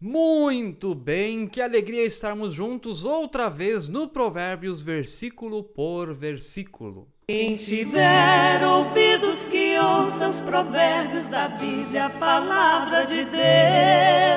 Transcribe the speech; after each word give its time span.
Muito 0.00 0.94
bem, 0.94 1.48
que 1.48 1.60
alegria 1.60 2.04
estarmos 2.04 2.54
juntos 2.54 3.04
outra 3.04 3.48
vez 3.48 3.88
no 3.88 4.06
Provérbios, 4.06 4.80
versículo 4.80 5.64
por 5.64 6.14
versículo. 6.14 7.08
Quem 7.26 7.56
tiver 7.56 8.64
ouvidos 8.64 9.48
que 9.48 9.76
ouça 9.76 10.28
os 10.28 10.40
provérbios 10.40 11.28
da 11.28 11.48
Bíblia, 11.48 12.06
a 12.06 12.10
palavra 12.10 13.04
de 13.04 13.24
Deus. 13.24 14.27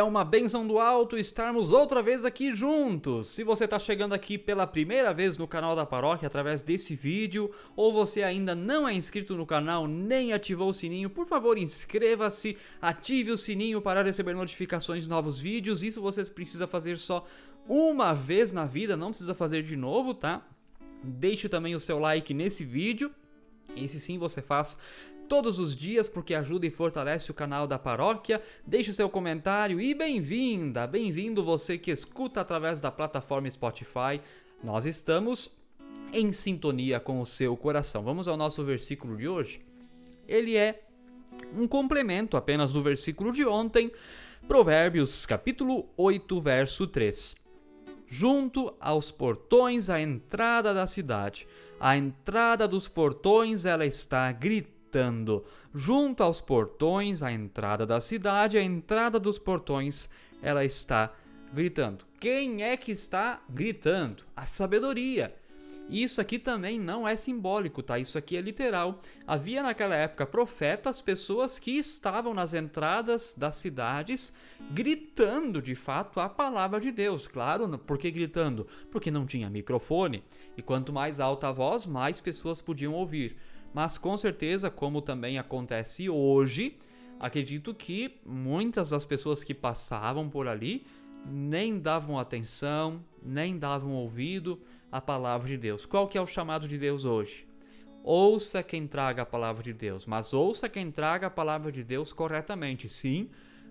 É 0.00 0.02
uma 0.02 0.24
benção 0.24 0.66
do 0.66 0.78
alto 0.78 1.18
estarmos 1.18 1.72
outra 1.72 2.00
vez 2.02 2.24
aqui 2.24 2.54
juntos. 2.54 3.28
Se 3.28 3.44
você 3.44 3.64
está 3.66 3.78
chegando 3.78 4.14
aqui 4.14 4.38
pela 4.38 4.66
primeira 4.66 5.12
vez 5.12 5.36
no 5.36 5.46
canal 5.46 5.76
da 5.76 5.84
paróquia 5.84 6.26
através 6.26 6.62
desse 6.62 6.96
vídeo, 6.96 7.50
ou 7.76 7.92
você 7.92 8.22
ainda 8.22 8.54
não 8.54 8.88
é 8.88 8.94
inscrito 8.94 9.36
no 9.36 9.44
canal 9.44 9.86
nem 9.86 10.32
ativou 10.32 10.70
o 10.70 10.72
sininho, 10.72 11.10
por 11.10 11.26
favor 11.26 11.58
inscreva-se, 11.58 12.56
ative 12.80 13.30
o 13.30 13.36
sininho 13.36 13.82
para 13.82 14.02
receber 14.02 14.32
notificações 14.34 15.02
de 15.02 15.08
novos 15.10 15.38
vídeos. 15.38 15.82
Isso 15.82 16.00
você 16.00 16.24
precisa 16.24 16.66
fazer 16.66 16.96
só 16.96 17.26
uma 17.68 18.14
vez 18.14 18.52
na 18.52 18.64
vida, 18.64 18.96
não 18.96 19.10
precisa 19.10 19.34
fazer 19.34 19.62
de 19.62 19.76
novo, 19.76 20.14
tá? 20.14 20.42
Deixe 21.04 21.46
também 21.46 21.74
o 21.74 21.78
seu 21.78 21.98
like 21.98 22.32
nesse 22.32 22.64
vídeo. 22.64 23.10
Esse 23.76 24.00
sim 24.00 24.18
você 24.18 24.42
faz 24.42 24.78
todos 25.28 25.60
os 25.60 25.76
dias 25.76 26.08
porque 26.08 26.34
ajuda 26.34 26.66
e 26.66 26.70
fortalece 26.70 27.30
o 27.30 27.34
canal 27.34 27.66
da 27.66 27.78
paróquia. 27.78 28.42
Deixe 28.66 28.92
seu 28.92 29.08
comentário 29.08 29.80
e 29.80 29.94
bem-vinda, 29.94 30.86
bem-vindo 30.86 31.44
você 31.44 31.78
que 31.78 31.90
escuta 31.90 32.40
através 32.40 32.80
da 32.80 32.90
plataforma 32.90 33.50
Spotify. 33.50 34.20
Nós 34.62 34.86
estamos 34.86 35.56
em 36.12 36.32
sintonia 36.32 36.98
com 36.98 37.20
o 37.20 37.26
seu 37.26 37.56
coração. 37.56 38.02
Vamos 38.02 38.26
ao 38.26 38.36
nosso 38.36 38.64
versículo 38.64 39.16
de 39.16 39.28
hoje. 39.28 39.60
Ele 40.26 40.56
é 40.56 40.82
um 41.56 41.66
complemento 41.68 42.36
apenas 42.36 42.72
do 42.72 42.82
versículo 42.82 43.32
de 43.32 43.44
ontem, 43.44 43.92
Provérbios, 44.48 45.24
capítulo 45.26 45.88
8, 45.96 46.40
verso 46.40 46.86
3. 46.86 47.36
Junto 48.06 48.74
aos 48.80 49.12
portões 49.12 49.88
à 49.88 50.00
entrada 50.00 50.74
da 50.74 50.86
cidade, 50.88 51.46
a 51.80 51.96
entrada 51.96 52.68
dos 52.68 52.86
portões 52.86 53.64
ela 53.64 53.86
está 53.86 54.30
gritando. 54.30 55.44
Junto 55.74 56.22
aos 56.22 56.40
portões, 56.40 57.22
à 57.22 57.32
entrada 57.32 57.86
da 57.86 58.00
cidade, 58.00 58.58
a 58.58 58.62
entrada 58.62 59.18
dos 59.18 59.38
portões, 59.38 60.10
ela 60.42 60.62
está 60.62 61.10
gritando. 61.54 62.04
Quem 62.20 62.62
é 62.62 62.76
que 62.76 62.92
está 62.92 63.42
gritando? 63.48 64.24
A 64.36 64.42
sabedoria. 64.42 65.34
Isso 65.90 66.20
aqui 66.20 66.38
também 66.38 66.78
não 66.78 67.06
é 67.06 67.16
simbólico, 67.16 67.82
tá? 67.82 67.98
Isso 67.98 68.16
aqui 68.16 68.36
é 68.36 68.40
literal. 68.40 69.00
Havia 69.26 69.62
naquela 69.62 69.96
época 69.96 70.24
profetas, 70.24 71.00
pessoas 71.00 71.58
que 71.58 71.72
estavam 71.72 72.32
nas 72.32 72.54
entradas 72.54 73.34
das 73.36 73.56
cidades 73.56 74.32
gritando 74.70 75.60
de 75.60 75.74
fato 75.74 76.20
a 76.20 76.28
palavra 76.28 76.78
de 76.78 76.92
Deus. 76.92 77.26
Claro, 77.26 77.76
por 77.78 77.98
que 77.98 78.08
gritando? 78.10 78.68
Porque 78.90 79.10
não 79.10 79.26
tinha 79.26 79.50
microfone. 79.50 80.22
E 80.56 80.62
quanto 80.62 80.92
mais 80.92 81.18
alta 81.18 81.48
a 81.48 81.52
voz, 81.52 81.86
mais 81.86 82.20
pessoas 82.20 82.62
podiam 82.62 82.94
ouvir. 82.94 83.36
Mas 83.74 83.98
com 83.98 84.16
certeza, 84.16 84.70
como 84.70 85.02
também 85.02 85.38
acontece 85.38 86.08
hoje, 86.08 86.78
acredito 87.18 87.74
que 87.74 88.20
muitas 88.24 88.90
das 88.90 89.04
pessoas 89.04 89.42
que 89.42 89.54
passavam 89.54 90.28
por 90.28 90.46
ali 90.46 90.86
nem 91.26 91.78
davam 91.78 92.18
atenção, 92.18 93.04
nem 93.22 93.58
davam 93.58 93.92
ouvido 93.92 94.60
à 94.90 95.00
palavra 95.00 95.48
de 95.48 95.56
Deus. 95.56 95.86
Qual 95.86 96.08
que 96.08 96.18
é 96.18 96.20
o 96.20 96.26
chamado 96.26 96.66
de 96.66 96.78
Deus 96.78 97.04
hoje? 97.04 97.46
Ouça 98.02 98.62
quem 98.62 98.86
traga 98.86 99.22
a 99.22 99.26
palavra 99.26 99.62
de 99.62 99.72
Deus, 99.72 100.06
mas 100.06 100.32
ouça 100.32 100.68
quem 100.68 100.90
traga 100.90 101.26
a 101.26 101.30
palavra 101.30 101.70
de 101.70 101.84
Deus 101.84 102.12
corretamente, 102.12 102.88
sim, 102.88 103.28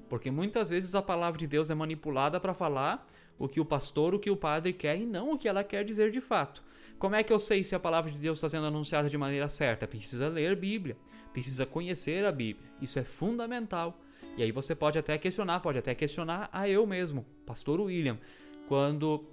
porque 0.07 0.29
muitas 0.29 0.69
vezes 0.69 0.93
a 0.93 1.01
palavra 1.01 1.39
de 1.39 1.47
Deus 1.47 1.69
é 1.69 1.75
manipulada 1.75 2.39
para 2.39 2.53
falar 2.53 3.07
o 3.39 3.47
que 3.47 3.59
o 3.59 3.65
pastor, 3.65 4.13
o 4.13 4.19
que 4.19 4.29
o 4.29 4.37
padre 4.37 4.73
quer 4.73 4.99
e 4.99 5.05
não 5.05 5.33
o 5.33 5.37
que 5.37 5.47
ela 5.47 5.63
quer 5.63 5.83
dizer 5.83 6.11
de 6.11 6.21
fato. 6.21 6.63
Como 6.99 7.15
é 7.15 7.23
que 7.23 7.31
eu 7.31 7.39
sei 7.39 7.63
se 7.63 7.73
a 7.73 7.79
palavra 7.79 8.11
de 8.11 8.17
Deus 8.17 8.37
está 8.37 8.49
sendo 8.49 8.65
anunciada 8.65 9.09
de 9.09 9.17
maneira 9.17 9.47
certa? 9.47 9.87
Precisa 9.87 10.27
ler 10.27 10.55
Bíblia, 10.55 10.97
precisa 11.31 11.65
conhecer 11.65 12.25
a 12.25 12.31
Bíblia. 12.31 12.69
Isso 12.81 12.99
é 12.99 13.03
fundamental. 13.03 13.97
E 14.35 14.43
aí 14.43 14.51
você 14.51 14.75
pode 14.75 14.99
até 14.99 15.17
questionar, 15.17 15.61
pode 15.61 15.77
até 15.77 15.95
questionar 15.95 16.49
a 16.51 16.67
eu 16.67 16.85
mesmo, 16.85 17.25
Pastor 17.45 17.79
William, 17.79 18.17
quando 18.67 19.25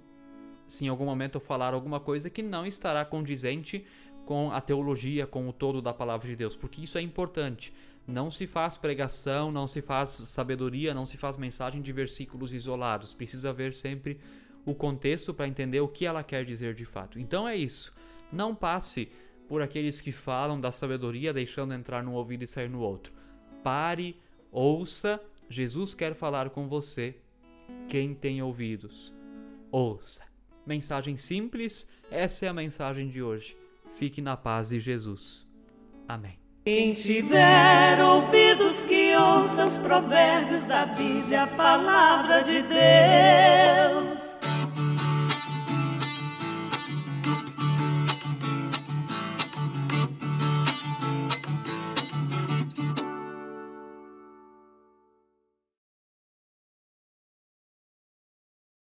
se 0.67 0.85
em 0.85 0.89
algum 0.89 1.05
momento 1.05 1.35
eu 1.35 1.41
falar 1.41 1.73
alguma 1.73 1.99
coisa 1.99 2.29
que 2.29 2.43
não 2.43 2.65
estará 2.65 3.03
condizente 3.05 3.85
com 4.25 4.51
a 4.51 4.59
teologia, 4.59 5.25
com 5.25 5.47
o 5.47 5.53
todo 5.53 5.81
da 5.81 5.93
palavra 5.93 6.27
de 6.27 6.35
Deus, 6.35 6.55
porque 6.55 6.81
isso 6.81 6.97
é 6.97 7.01
importante. 7.01 7.73
Não 8.05 8.29
se 8.29 8.45
faz 8.45 8.77
pregação, 8.77 9.51
não 9.51 9.67
se 9.67 9.81
faz 9.81 10.09
sabedoria, 10.09 10.93
não 10.93 11.05
se 11.05 11.17
faz 11.17 11.37
mensagem 11.37 11.81
de 11.81 11.91
versículos 11.91 12.53
isolados. 12.53 13.13
Precisa 13.13 13.51
ver 13.53 13.73
sempre 13.73 14.19
o 14.65 14.75
contexto 14.75 15.33
para 15.33 15.47
entender 15.47 15.79
o 15.79 15.87
que 15.87 16.05
ela 16.05 16.23
quer 16.23 16.43
dizer 16.43 16.73
de 16.73 16.85
fato. 16.85 17.19
Então 17.19 17.47
é 17.47 17.55
isso. 17.55 17.93
Não 18.31 18.53
passe 18.53 19.09
por 19.47 19.61
aqueles 19.61 20.01
que 20.01 20.11
falam 20.11 20.59
da 20.59 20.71
sabedoria 20.71 21.33
deixando 21.33 21.73
entrar 21.73 22.03
num 22.03 22.13
ouvido 22.13 22.43
e 22.43 22.47
sair 22.47 22.69
no 22.69 22.81
outro. 22.81 23.13
Pare, 23.63 24.19
ouça. 24.51 25.21
Jesus 25.49 25.93
quer 25.93 26.13
falar 26.13 26.49
com 26.49 26.67
você. 26.67 27.15
Quem 27.87 28.13
tem 28.13 28.41
ouvidos, 28.41 29.13
ouça. 29.71 30.23
Mensagem 30.67 31.15
simples, 31.15 31.89
essa 32.11 32.45
é 32.45 32.49
a 32.49 32.53
mensagem 32.53 33.07
de 33.07 33.23
hoje. 33.23 33.55
Fique 33.95 34.21
na 34.21 34.35
paz 34.35 34.67
de 34.69 34.79
Jesus. 34.81 35.47
Amém. 36.05 36.37
Quem 36.65 36.91
tiver 36.91 38.03
ouvidos 38.03 38.83
que 38.83 39.15
ouça 39.15 39.65
os 39.65 39.77
provérbios 39.77 40.67
da 40.67 40.85
Bíblia, 40.85 41.43
a 41.43 41.47
palavra 41.47 42.41
de 42.41 42.61
Deus. 42.61 44.36